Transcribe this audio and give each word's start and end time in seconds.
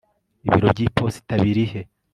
ibiro 0.47 0.67
by'iposita 0.73 1.33
biri 1.43 1.65
he 1.71 1.81